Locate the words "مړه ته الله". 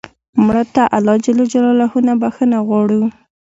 0.45-1.15